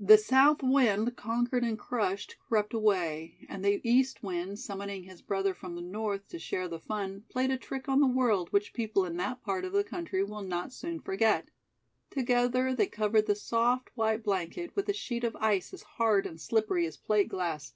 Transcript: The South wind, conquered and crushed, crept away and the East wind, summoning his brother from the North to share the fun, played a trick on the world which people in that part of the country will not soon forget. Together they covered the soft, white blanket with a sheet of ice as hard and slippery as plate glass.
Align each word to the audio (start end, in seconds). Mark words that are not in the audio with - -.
The 0.00 0.16
South 0.16 0.62
wind, 0.62 1.16
conquered 1.16 1.62
and 1.62 1.78
crushed, 1.78 2.36
crept 2.48 2.72
away 2.72 3.44
and 3.46 3.62
the 3.62 3.78
East 3.84 4.22
wind, 4.22 4.58
summoning 4.58 5.02
his 5.02 5.20
brother 5.20 5.52
from 5.52 5.74
the 5.74 5.82
North 5.82 6.26
to 6.28 6.38
share 6.38 6.66
the 6.66 6.78
fun, 6.80 7.24
played 7.28 7.50
a 7.50 7.58
trick 7.58 7.86
on 7.86 8.00
the 8.00 8.06
world 8.06 8.50
which 8.54 8.72
people 8.72 9.04
in 9.04 9.18
that 9.18 9.42
part 9.42 9.66
of 9.66 9.74
the 9.74 9.84
country 9.84 10.24
will 10.24 10.40
not 10.40 10.72
soon 10.72 10.98
forget. 10.98 11.50
Together 12.10 12.74
they 12.74 12.86
covered 12.86 13.26
the 13.26 13.34
soft, 13.34 13.90
white 13.94 14.22
blanket 14.22 14.74
with 14.74 14.88
a 14.88 14.94
sheet 14.94 15.24
of 15.24 15.36
ice 15.36 15.74
as 15.74 15.82
hard 15.82 16.24
and 16.26 16.40
slippery 16.40 16.86
as 16.86 16.96
plate 16.96 17.28
glass. 17.28 17.74